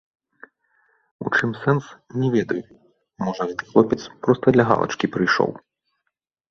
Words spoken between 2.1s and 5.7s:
не ведаю, можа, гэты хлопец проста для галачкі прыйшоў.